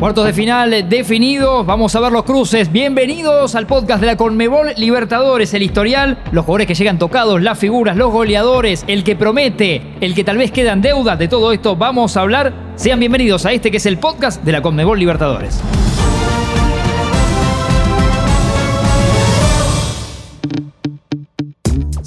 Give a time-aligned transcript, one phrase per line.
[0.00, 2.72] Cuartos de final definidos, vamos a ver los cruces.
[2.72, 7.58] Bienvenidos al podcast de la Conmebol Libertadores, el historial, los jugadores que llegan tocados, las
[7.58, 11.52] figuras, los goleadores, el que promete, el que tal vez queda en deuda, de todo
[11.52, 12.54] esto vamos a hablar.
[12.76, 15.60] Sean bienvenidos a este que es el podcast de la Conmebol Libertadores.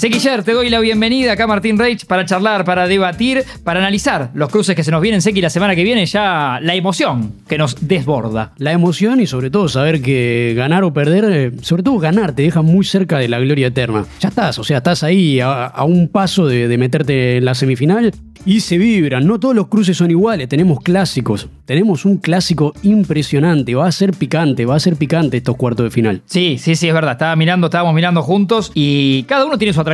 [0.03, 4.49] Sequiller, te doy la bienvenida acá Martín Reich para charlar, para debatir, para analizar los
[4.49, 5.21] cruces que se nos vienen.
[5.21, 8.51] Sequi, la semana que viene ya la emoción que nos desborda.
[8.57, 12.41] La emoción y sobre todo saber que ganar o perder, eh, sobre todo ganar, te
[12.41, 14.03] deja muy cerca de la gloria eterna.
[14.19, 17.55] Ya estás, o sea, estás ahí a, a un paso de, de meterte en la
[17.55, 18.11] semifinal
[18.45, 19.25] y se vibran.
[19.25, 21.47] No todos los cruces son iguales, tenemos clásicos.
[21.63, 25.91] Tenemos un clásico impresionante, va a ser picante, va a ser picante estos cuartos de
[25.91, 26.21] final.
[26.25, 27.13] Sí, sí, sí, es verdad.
[27.13, 29.92] Estaba mirando, estábamos mirando juntos y cada uno tiene su atractivo.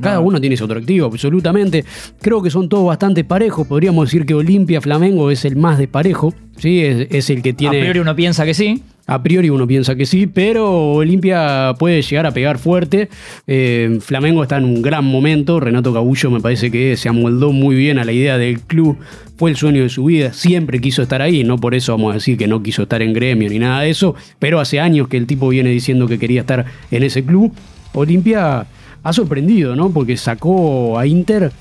[0.00, 0.22] Cada No.
[0.22, 1.84] uno tiene su atractivo, absolutamente.
[2.22, 3.66] Creo que son todos bastante parejos.
[3.66, 6.32] Podríamos decir que Olimpia Flamengo es el más desparejo.
[6.56, 7.78] Sí, es, es el que tiene.
[7.78, 8.82] A priori uno piensa que sí.
[9.06, 13.08] A priori uno piensa que sí, pero Olimpia puede llegar a pegar fuerte.
[13.46, 15.58] Eh, Flamengo está en un gran momento.
[15.58, 18.96] Renato Cabullo me parece que se amoldó muy bien a la idea del club.
[19.36, 20.32] Fue el sueño de su vida.
[20.32, 21.42] Siempre quiso estar ahí.
[21.44, 23.90] No por eso vamos a decir que no quiso estar en gremio ni nada de
[23.90, 24.14] eso.
[24.38, 27.52] Pero hace años que el tipo viene diciendo que quería estar en ese club.
[27.92, 28.66] Olimpia
[29.02, 29.90] ha sorprendido, ¿no?
[29.90, 31.52] Porque sacó a Inter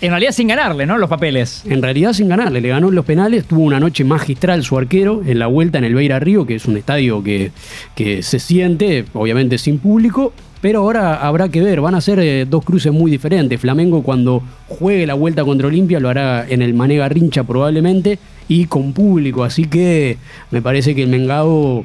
[0.00, 0.98] En realidad sin ganarle, ¿no?
[0.98, 1.62] Los papeles.
[1.66, 5.22] en realidad sin ganarle, le ganó en los penales, tuvo una noche magistral su arquero
[5.26, 7.52] en la vuelta en el Beira Río, que es un estadio que,
[7.94, 12.46] que se siente, obviamente sin público, pero ahora habrá que ver, van a ser eh,
[12.48, 13.60] dos cruces muy diferentes.
[13.60, 18.66] Flamengo cuando juegue la vuelta contra Olimpia lo hará en el Manega Rincha probablemente y
[18.66, 20.18] con público, así que
[20.50, 21.84] me parece que el Mengao,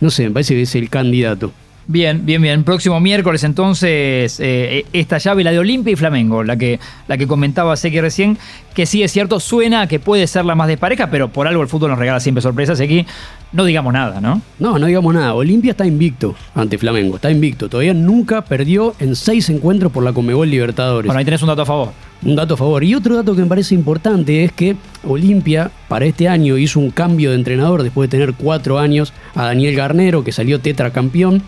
[0.00, 1.52] no sé, me parece que es el candidato.
[1.86, 2.64] Bien, bien, bien.
[2.64, 7.26] Próximo miércoles entonces eh, esta llave, la de Olimpia y Flamengo, la que, la que
[7.26, 8.38] comentaba Seki recién,
[8.74, 11.68] que sí es cierto, suena que puede ser la más despareja, pero por algo el
[11.68, 12.80] fútbol nos regala siempre sorpresas.
[12.80, 13.04] Aquí
[13.52, 14.40] no digamos nada, ¿no?
[14.58, 15.34] No, no digamos nada.
[15.34, 17.68] Olimpia está invicto ante Flamengo, está invicto.
[17.68, 21.06] Todavía nunca perdió en seis encuentros por la Comebol Libertadores.
[21.06, 21.92] Bueno, ahí tenés un dato a favor.
[22.22, 22.82] Un dato a favor.
[22.82, 24.76] Y otro dato que me parece importante es que
[25.06, 29.44] Olimpia para este año hizo un cambio de entrenador después de tener cuatro años a
[29.44, 31.42] Daniel Garnero, que salió tetracampeón.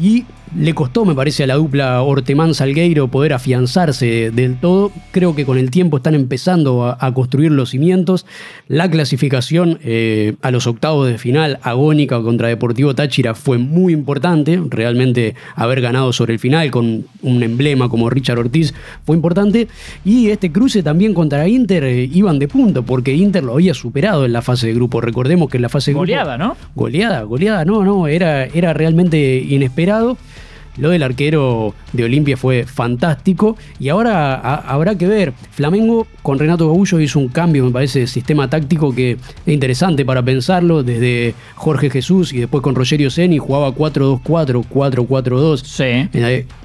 [0.00, 0.24] Y
[0.56, 4.90] le costó, me parece, a la dupla Ortemán-Salgueiro poder afianzarse del todo.
[5.12, 8.26] Creo que con el tiempo están empezando a, a construir los cimientos.
[8.68, 14.60] La clasificación eh, a los octavos de final agónica contra Deportivo Táchira fue muy importante.
[14.68, 18.74] Realmente haber ganado sobre el final con un emblema como Richard Ortiz
[19.04, 19.68] fue importante.
[20.04, 24.24] Y este cruce también contra Inter eh, iban de punto, porque Inter lo había superado
[24.24, 25.00] en la fase de grupo.
[25.00, 26.02] Recordemos que en la fase de grupo...
[26.02, 26.56] Goleada, ¿no?
[26.74, 30.18] Goleada, goleada, no, no, era, era realmente inesperado.
[30.80, 35.32] Lo del arquero de Olimpia fue fantástico y ahora a- habrá que ver.
[35.52, 40.04] Flamengo con Renato Gabullo hizo un cambio, me parece, de sistema táctico que es interesante
[40.04, 40.82] para pensarlo.
[40.82, 45.62] Desde Jorge Jesús y después con Rogerio Seni jugaba 4-2-4, 4-4-2.
[45.64, 46.08] Sí.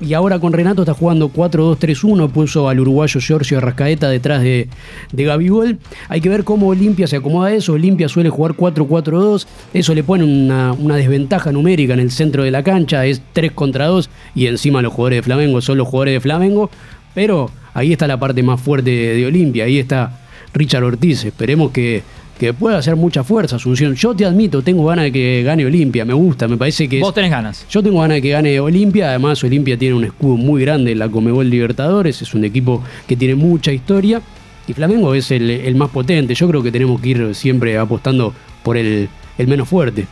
[0.01, 4.69] Y ahora con Renato está jugando 4-2-3-1, puso al uruguayo Giorgio Arrascaeta detrás de,
[5.11, 5.79] de Gabigol.
[6.09, 7.73] Hay que ver cómo Olimpia se acomoda a eso.
[7.73, 12.51] Olimpia suele jugar 4-4-2, eso le pone una, una desventaja numérica en el centro de
[12.51, 16.13] la cancha, es 3 contra 2 y encima los jugadores de Flamengo son los jugadores
[16.15, 16.69] de Flamengo,
[17.13, 20.19] pero ahí está la parte más fuerte de, de Olimpia, ahí está
[20.53, 22.03] Richard Ortiz, esperemos que...
[22.35, 23.95] Que pueda hacer mucha fuerza, Asunción.
[23.95, 27.01] Yo te admito, tengo ganas de que gane Olimpia, me gusta, me parece que es-
[27.01, 27.65] Vos tenés ganas.
[27.69, 30.99] yo tengo ganas de que gane Olimpia, además Olimpia tiene un escudo muy grande en
[30.99, 34.21] la Comebol Libertadores, es un equipo que tiene mucha historia
[34.67, 36.35] y Flamengo es el, el más potente.
[36.35, 38.33] Yo creo que tenemos que ir siempre apostando
[38.63, 39.07] por el,
[39.37, 40.05] el menos fuerte.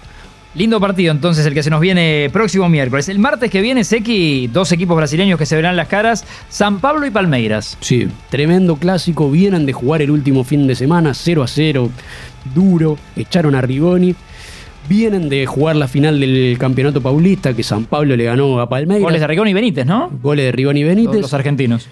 [0.56, 3.10] Lindo partido entonces el que se nos viene próximo miércoles.
[3.10, 7.08] El martes que viene, Seki, dos equipos brasileños que se verán las caras, San Pablo
[7.08, 7.76] y Palmeiras.
[7.82, 11.90] Sí, tremendo clásico, vienen de jugar el último fin de semana 0 a 0,
[12.54, 14.16] duro, echaron a Rigoni.
[14.88, 19.02] Vienen de jugar la final del Campeonato Paulista, que San Pablo le ganó a Palmeiras.
[19.02, 20.12] Goles de Rigoni y Benítez, ¿no?
[20.22, 21.22] Goles de Rigoni y Benítez.
[21.22, 21.88] los argentinos.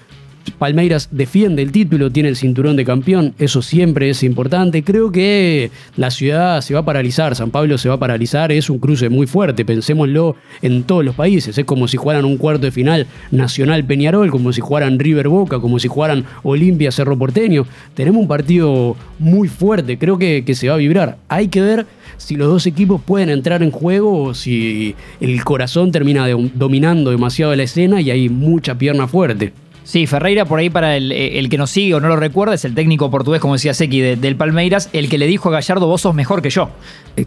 [0.57, 4.84] Palmeiras defiende el título, tiene el cinturón de campeón, eso siempre es importante.
[4.84, 8.70] Creo que la ciudad se va a paralizar, San Pablo se va a paralizar, es
[8.70, 12.66] un cruce muy fuerte, pensémoslo en todos los países, es como si jugaran un cuarto
[12.66, 17.66] de final Nacional Peñarol, como si jugaran River Boca, como si jugaran Olimpia Cerro Porteño.
[17.94, 21.17] Tenemos un partido muy fuerte, creo que, se va a vibrar.
[21.29, 21.85] Hay que ver
[22.17, 27.55] si los dos equipos pueden entrar en juego o si el corazón termina dominando demasiado
[27.55, 29.53] la escena y hay mucha pierna fuerte.
[29.83, 32.63] Sí, Ferreira, por ahí para el, el que nos sigue o no lo recuerda, es
[32.66, 35.87] el técnico portugués, como decía Seki, de- del Palmeiras, el que le dijo a Gallardo,
[35.87, 36.69] vos sos mejor que yo.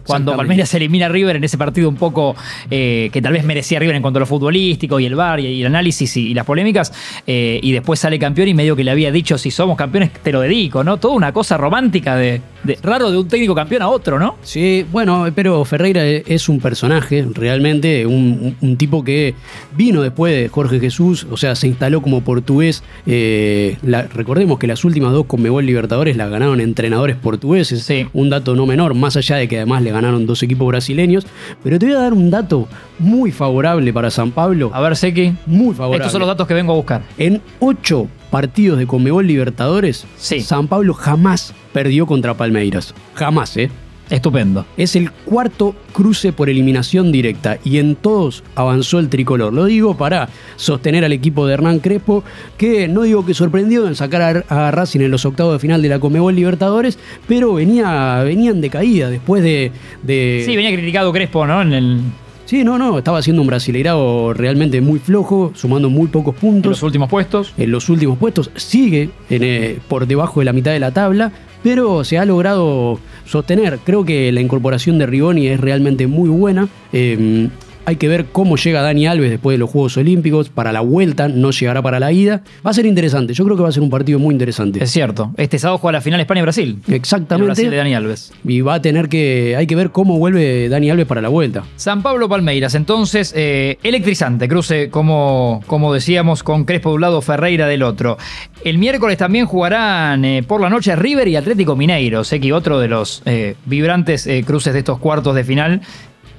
[0.07, 0.35] Cuando.
[0.35, 2.35] Palmeiras elimina a River en ese partido un poco
[2.71, 5.47] eh, que tal vez merecía River en cuanto a lo futbolístico y el VAR y,
[5.47, 6.91] y el análisis y, y las polémicas,
[7.27, 10.31] eh, y después sale campeón y medio que le había dicho, si somos campeones te
[10.31, 10.97] lo dedico, ¿no?
[10.97, 14.35] Toda una cosa romántica de, de- raro de un técnico campeón a otro, ¿no?
[14.41, 19.35] Sí, bueno, pero Ferreira es un personaje, realmente, un, un tipo que
[19.75, 22.83] vino después de Jorge Jesús, o sea, se instaló como portugués.
[23.05, 28.07] eh, la- recordemos que las últimas dos Conmebol Libertadores las ganaron entrenadores portugueses, Sí.
[28.13, 31.25] un dato no menor, más allá de que además le ganaron dos equipos brasileños.
[31.63, 32.67] Pero te voy a dar un dato
[32.99, 35.33] muy favorable para San Pablo, A ver, Seki.
[35.45, 35.97] muy favorable.
[35.97, 37.03] Estos son los datos que vengo a buscar.
[37.17, 40.41] En ocho partidos de Conmebol Libertadores, Sí.
[40.41, 42.93] San Pablo jamás perdió contra Palmeiras.
[43.13, 43.69] Jamás, ¿eh?
[44.09, 44.65] Estupendo.
[44.75, 49.53] Es el cuarto cruce por eliminación directa y en todos avanzó el tricolor.
[49.53, 50.27] Lo digo para
[50.57, 52.25] sostener al equipo de Hernán Crespo,
[52.57, 55.87] que no digo que sorprendió en sacar a, Racing en los octavos de final de
[55.87, 59.71] la Comebol Libertadores, pero venía, venía en decaída después de...
[60.03, 61.61] de- Sí, venía criticado Crespo, ¿no?
[61.61, 62.01] En, el-
[62.45, 66.69] Sí, no, no, estaba haciendo un brasileirado realmente muy flojo, sumando muy pocos en puntos
[66.71, 67.53] los últimos puestos.
[67.57, 71.31] en los últimos puestos, sigue en, eh, por debajo de la mitad de la tabla,
[71.63, 73.79] pero se ha logrado sostener.
[73.83, 76.67] Creo que la incorporación de Rigoni es realmente muy buena.
[76.93, 77.49] Eh,
[77.85, 80.49] hay que ver cómo llega Dani Alves después de los Juegos Olímpicos.
[80.49, 82.41] Para la vuelta, no llegará para la ida.
[82.65, 83.33] Va a ser interesante.
[83.33, 84.83] Yo creo que va a ser un partido muy interesante.
[84.83, 85.31] Es cierto.
[85.37, 86.79] Este sábado juega la final España-Brasil.
[86.87, 87.45] El Exactamente.
[87.45, 88.33] Brasil de Dani Alves.
[88.43, 89.55] Y va a tener que.
[89.55, 91.63] Hay que ver cómo vuelve Dani Alves para la vuelta.
[91.75, 97.21] San Pablo Palmeiras, entonces, eh, electrizante, cruce, como, como decíamos, con Crespo de un lado,
[97.21, 98.17] Ferreira del otro.
[98.63, 102.79] El miércoles también jugarán eh, por la noche River y Atlético Mineiro, sé que otro
[102.79, 105.81] de los eh, vibrantes cruces de estos cuartos de final,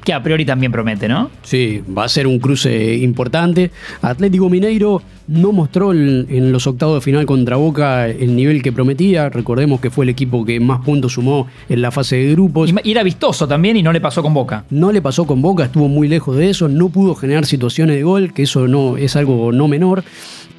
[0.06, 1.30] que a priori también promete, ¿no?
[1.42, 3.72] Sí, va a ser un cruce importante.
[4.02, 8.70] Atlético Mineiro no mostró el- en los octavos de final contra Boca el nivel que
[8.70, 9.28] prometía.
[9.30, 12.72] Recordemos que fue el equipo que más puntos sumó en la fase de grupos.
[12.84, 14.64] Y, era vistoso también y no le pasó con Boca.
[14.70, 18.04] No le pasó con Boca, estuvo muy lejos de eso, no pudo generar situaciones de
[18.04, 20.04] gol, que eso no es algo no menor.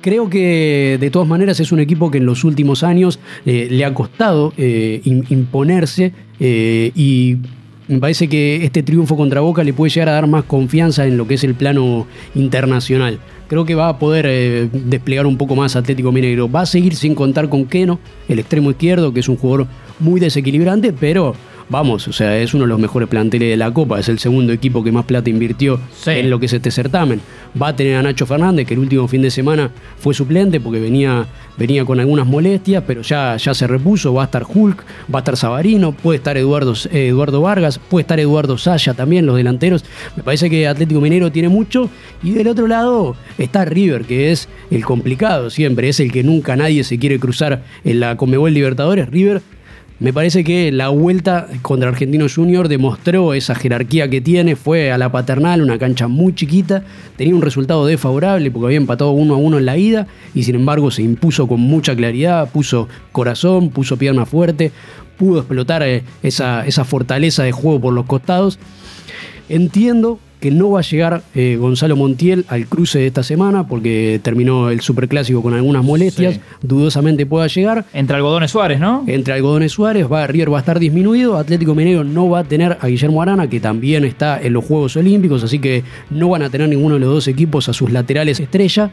[0.02, 3.86] Creo que de todas maneras es un equipo que en los últimos años eh, le
[3.86, 6.12] ha costado eh, im- imponerse
[6.42, 7.38] eh, y
[7.88, 11.18] me parece que este triunfo contra Boca le puede llegar a dar más confianza en
[11.18, 12.06] lo que es el plano
[12.36, 13.20] internacional.
[13.48, 16.52] Creo que va a poder eh, desplegar un poco más Atlético Mineiro.
[16.52, 19.68] Va a seguir sin contar con Keno, el extremo izquierdo, que es un jugador
[20.00, 21.34] muy desequilibrante, pero
[21.70, 24.00] vamos, o sea, es uno de los mejores planteles de la Copa.
[24.00, 26.12] Es el segundo equipo que más plata invirtió Sí.
[26.12, 27.22] en lo que es este certamen.
[27.60, 30.80] Va a tener a Nacho Fernández, que el último fin de semana fue suplente porque
[30.80, 31.26] venía,
[31.58, 34.14] venía con algunas molestias, pero ya, ya se repuso.
[34.14, 34.84] Va a estar Hulk,
[35.14, 39.26] va a estar Sabarino, puede estar Eduardo, eh, Eduardo Vargas, puede estar Eduardo Saya también,
[39.26, 39.84] los delanteros.
[40.16, 41.90] Me parece que Atlético Minero tiene mucho.
[42.24, 46.56] Y del otro lado está River, que es el complicado siempre, es el que nunca
[46.56, 49.10] nadie se quiere cruzar en la Comebol Libertadores.
[49.10, 49.42] River
[50.00, 54.56] me parece que la vuelta contra Argentino Junior demostró esa jerarquía que tiene.
[54.56, 56.84] Fue a la paternal, una cancha muy chiquita.
[57.16, 60.06] Tenía un resultado desfavorable porque había empatado uno a uno en la ida.
[60.36, 62.48] Y sin embargo se impuso con mucha claridad.
[62.52, 64.72] Puso corazón, puso pierna fuerte.
[65.18, 68.60] Pudo explotar eh, esa, esa fortaleza de juego por los costados.
[69.50, 74.20] Entiendo que no va a llegar eh, Gonzalo Montiel al cruce de esta semana porque
[74.24, 76.36] terminó el superclásico con algunas molestias.
[76.36, 76.42] Sí.
[76.62, 77.86] Dudosamente pueda llegar.
[77.94, 79.04] Entre Algodones Suárez, ¿no?
[79.08, 82.78] Entre Algodones Suárez, va, River va a estar disminuido, Atlético Mineiro no va a tener
[82.80, 86.50] a Guillermo Arana, que también está en los Juegos Olímpicos, así que no van a
[86.50, 88.92] tener ninguno de los dos equipos a sus laterales estrella.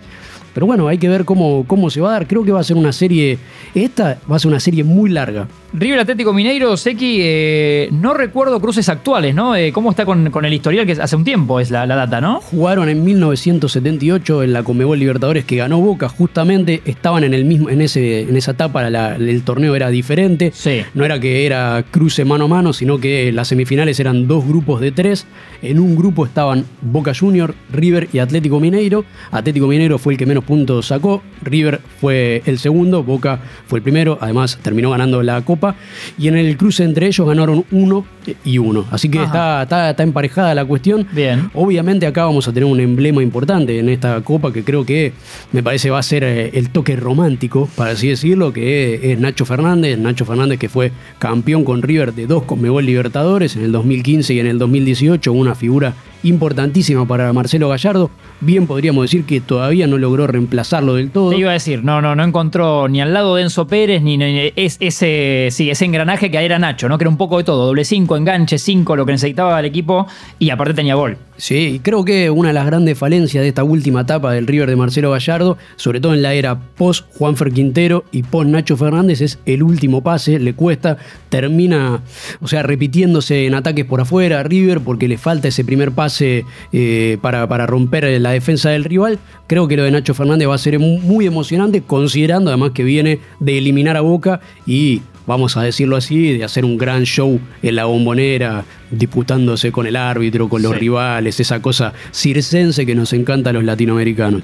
[0.55, 2.27] Pero bueno, hay que ver cómo, cómo se va a dar.
[2.27, 3.39] Creo que va a ser una serie,
[3.75, 5.49] esta va a ser una serie muy larga.
[5.73, 9.57] River Atlético Mineiro, Seki, eh, no recuerdo cruces actuales, ¿no?
[9.57, 10.87] Eh, ¿Cómo está con, con el historial?
[10.87, 12.41] Que hace un tiempo es la, la data, ¿no?
[12.41, 17.71] Jugaron en 1978 en la Comebol Libertadores que ganó Boca, justamente estaban en el mismo,
[17.71, 20.53] en ese, en esa etapa la- el torneo era diferente.
[20.55, 20.83] Sí.
[20.95, 24.81] No era que era cruce mano a mano, sino que las semifinales eran dos grupos
[24.81, 25.27] de tres.
[25.63, 29.05] En un grupo estaban Boca Junior, River y Atlético Mineiro.
[29.33, 33.83] Atlético Mineiro fue el que menos puntos sacó, River fue el segundo, Boca fue el
[33.83, 35.75] primero, además terminó ganando la Copa.
[36.19, 38.05] Y en el cruce entre ellos ganaron uno
[38.45, 38.87] y uno.
[38.91, 41.07] Así que está, está, está emparejada la cuestión.
[41.13, 41.51] Bien.
[41.55, 45.13] Obviamente acá vamos a tener un emblema importante en esta copa que creo que
[45.53, 49.45] me parece va a ser eh, el toque romántico, para así decirlo, que es Nacho
[49.45, 49.99] Fernández.
[49.99, 54.41] Nacho Fernández que fue campeón con River de dos Conmebol Libertadores en el 2015 y
[54.41, 58.11] en el 2018, una figura importantísima para Marcelo Gallardo.
[58.41, 61.31] Bien podríamos decir que todavía no logró reemplazarlo del todo.
[61.31, 64.17] Te iba a decir, no, no, no encontró ni al lado de Enzo Pérez, ni,
[64.19, 66.99] ni- es, ese, sí, ese engranaje que era Nacho, ¿no?
[66.99, 70.07] Que era un poco de todo, doble 5, enganche 5, lo que necesitaba el equipo,
[70.39, 71.17] y aparte tenía gol.
[71.37, 74.77] Sí, creo que una de las grandes falencias de esta última etapa del River de
[74.77, 79.41] Marcelo Gallardo, sobre todo en la era post Juanfer Quintero y post Nacho Fernández, es
[79.45, 80.97] el último pase, le cuesta,
[81.31, 82.01] termina,
[82.41, 86.45] o sea, repitiéndose en ataques por afuera a River porque le falta ese primer pase
[86.73, 89.19] eh, para, para romper la defensa del rival.
[89.49, 92.83] Creo que lo de Nacho Fernández va a ser mu- muy emocionante, considerando además que
[92.85, 97.41] viene de eliminar a Boca y vamos a decirlo así, de hacer un gran show
[97.63, 100.79] en la bombonera, disputándose con el árbitro, con los Sí.
[100.81, 104.43] rivales, esa cosa circense que nos encanta a los latinoamericanos.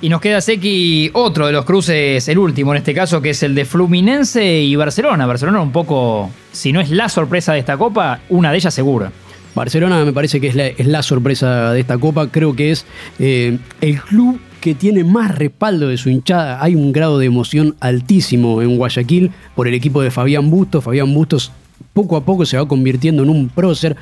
[0.00, 3.42] Y nos queda Seki otro de los cruces, el último en este caso, que es
[3.42, 5.26] el de Fluminense y Barcelona.
[5.26, 9.10] Barcelona un poco, si no es la sorpresa de esta copa, una de ellas segura.
[9.54, 12.28] Barcelona me parece que es la, es la sorpresa de esta copa.
[12.28, 12.84] Creo que es
[13.18, 16.62] eh, el club que tiene más respaldo de su hinchada.
[16.62, 20.84] Hay un grado de emoción altísimo en Guayaquil por el equipo de Fabián Bustos.
[20.84, 21.52] Fabián Bustos
[21.92, 23.96] poco a poco se va convirtiendo en un prócer.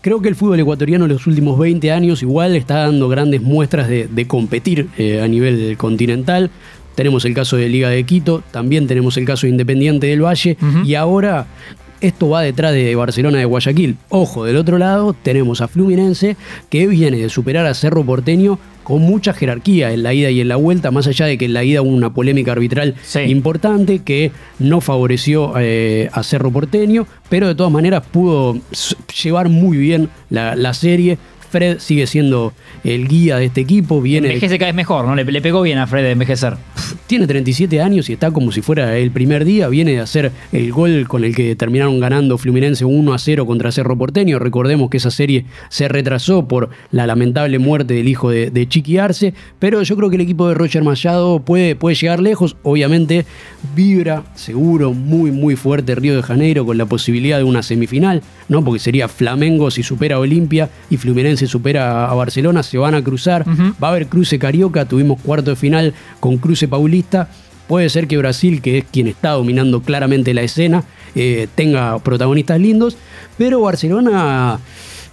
[0.00, 3.88] Creo que el fútbol ecuatoriano en los últimos 20 años igual está dando grandes muestras
[3.88, 6.50] de, de competir eh, a nivel continental.
[6.94, 10.56] Tenemos el caso de Liga de Quito, también tenemos el caso de Independiente del Valle
[10.84, 11.46] y ahora
[12.00, 13.96] esto va detrás de Barcelona de Guayaquil.
[14.08, 16.36] Ojo, del otro lado tenemos a Fluminense
[16.68, 20.48] que viene de superar a Cerro Porteño con mucha jerarquía en la ida y en
[20.48, 23.20] la vuelta, más allá de que en la ida hubo una polémica arbitral Sí.
[23.20, 28.58] importante que no favoreció eh, a Cerro Porteño, pero de todas maneras pudo
[29.22, 31.18] llevar muy bien la, la serie.
[31.50, 32.52] Fred sigue siendo
[32.84, 35.14] el guía de este equipo, viene Envejece cada vez mejor, ¿no?
[35.14, 36.54] Le, le pegó bien a Fred de envejecer.
[37.06, 39.68] tiene 37 años y está como si fuera el primer día.
[39.68, 43.72] Viene de hacer el gol con el que terminaron ganando Fluminense 1 a 0 contra
[43.72, 44.38] Cerro Porteño.
[44.38, 48.98] Recordemos que esa serie se retrasó por la lamentable muerte del hijo de, de Chiqui
[48.98, 49.34] Arce.
[49.58, 52.56] Pero yo creo que el equipo de Roger Machado puede, puede llegar lejos.
[52.62, 53.24] Obviamente
[53.74, 58.64] vibra seguro, muy, muy fuerte Río de Janeiro con la posibilidad de una semifinal, ¿no?
[58.64, 62.62] Porque sería Flamengo si supera a Olimpia y Fluminense supera a Barcelona.
[62.62, 63.44] Se van a cruzar.
[63.82, 67.28] Va a haber cruce carioca, tuvimos cuarto de final con cruce paulista.
[67.68, 70.82] Puede ser que Brasil, que es quien está dominando claramente la escena,
[71.14, 72.96] eh, tenga protagonistas lindos,
[73.38, 74.58] pero Barcelona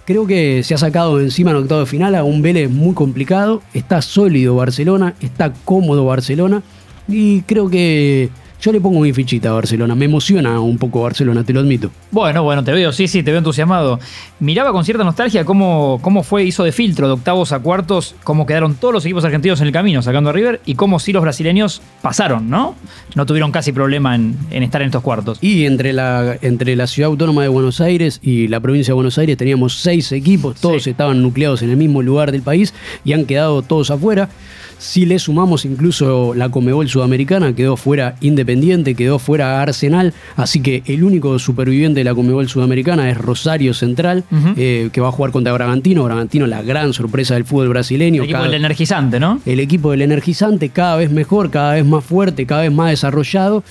[0.05, 2.93] creo que se ha sacado de encima en octavo de final a un Vélez muy
[2.95, 3.61] complicado.
[3.73, 6.63] Está sólido Barcelona, está cómodo Barcelona
[7.07, 8.29] y creo que
[8.61, 9.93] yo le pongo mi fichita a Barcelona.
[9.95, 11.91] Me emociona un poco Barcelona, te lo admito.
[12.11, 13.99] Bueno, bueno, te veo, sí, sí, te veo entusiasmado.
[14.39, 18.45] Miraba con cierta nostalgia cómo, cómo fue, hizo de filtro de octavos a cuartos, cómo
[18.45, 21.21] quedaron todos los equipos argentinos en el camino sacando a River y cómo sí los
[21.21, 22.75] brasileños pasaron, ¿no?
[23.15, 25.37] No tuvieron casi problema en, en estar en estos cuartos.
[25.41, 29.17] Y entre la, entre la ciudad autónoma de Buenos Aires y la provincia de Buenos
[29.17, 30.91] Aires teníamos seis equipos, todos Sí.
[30.91, 32.73] estaban nucleados en el mismo lugar del país
[33.05, 34.29] y han quedado todos afuera.
[34.79, 40.83] Si le sumamos incluso la Comebol Sudamericana, quedó fuera Independiente, quedó fuera Arsenal, así que
[40.85, 44.23] el único superviviente de la Comebol Sudamericana es Rosario Central,
[44.55, 46.03] eh, que va a jugar contra Bragantino.
[46.03, 48.21] Bragantino, la gran sorpresa del fútbol brasileño.
[48.21, 49.41] El equipo cada- del energizante, ¿no?
[49.47, 53.63] el equipo del energizante cada vez mejor, cada vez más fuerte, cada vez más desarrollado,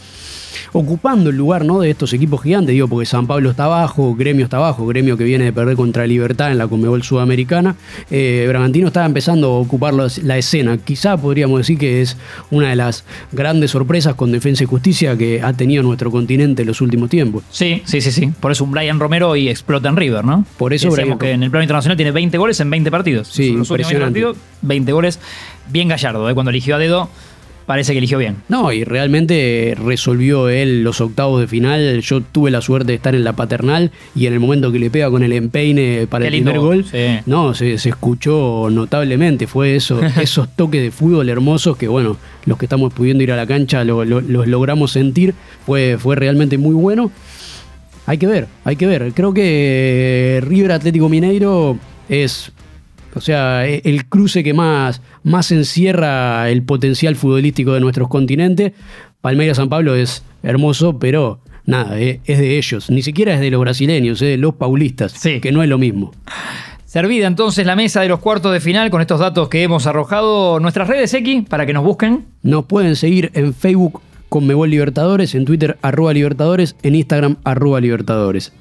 [0.72, 1.80] ocupando el lugar ¿no?
[1.80, 5.25] de estos equipos gigantes, digo, porque San Pablo está abajo, Gremio está abajo, Gremio que
[5.25, 7.76] viene de perder contra Libertad en la Comebol Sudamericana,
[8.10, 12.16] eh, Bragantino está empezando a ocupar la, la escena, quizá podríamos decir que es
[12.50, 16.68] una de las grandes sorpresas con Defensa y Justicia que ha tenido nuestro continente en
[16.68, 17.42] los últimos tiempos.
[17.50, 18.30] Sí, sí, sí, sí.
[18.40, 20.44] Por eso un Brian Romero y explota en River, ¿no?
[20.56, 23.28] Por eso Brian- que en el plano internacional tiene 20 goles en 20 partidos.
[23.28, 24.20] Sí, Son los últimos 20 impresionante.
[24.22, 25.20] partidos, 20 goles.
[25.68, 26.34] Bien gallardo, ¿eh?
[26.34, 27.08] Cuando eligió a dedo,
[27.66, 28.37] parece que eligió bien.
[28.49, 32.00] No, y realmente resolvió él los octavos de final.
[32.00, 34.88] Yo tuve la suerte de estar en la paternal y en el momento que le
[34.90, 37.18] pega con el empeine para Qué el lindo primer gol, sí.
[37.26, 39.46] no, se, se escuchó notablemente.
[39.46, 43.37] Fue eso, esos toques de fútbol hermosos que, bueno, los que estamos pudiendo ir a
[43.37, 45.35] la cancha lo- lo- los logramos sentir.
[45.66, 47.11] Fue, fue realmente muy bueno.
[48.08, 49.12] Hay que ver, hay que ver.
[49.14, 51.76] Creo que River Atlético Mineiro
[52.08, 52.52] es,
[53.16, 58.73] o sea, e- el cruce que más, más encierra el potencial futbolístico de nuestros continentes.
[59.20, 62.90] Palmeiras San Pablo es hermoso, pero nada, eh, es de ellos.
[62.90, 65.40] Ni siquiera es de los brasileños, es de los paulistas, Sí.
[65.40, 66.12] que no es lo mismo.
[66.85, 70.61] Servida entonces la mesa de los cuartos de final con estos datos que hemos arrojado.
[70.61, 72.25] Nuestras redes X para que nos busquen.
[72.42, 77.80] Nos pueden seguir en Facebook con Mebol Libertadores, en Twitter arroba Libertadores, en Instagram arroba
[77.80, 78.52] Libertadores.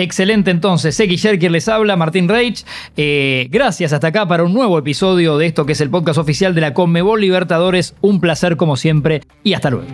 [0.00, 2.64] Excelente entonces, X quien les habla, Martín Reich.
[2.96, 6.54] Eh, gracias hasta acá para un nuevo episodio de esto que es el podcast oficial
[6.54, 7.94] de la Conmebol Libertadores.
[8.00, 9.88] Un placer como siempre y hasta luego.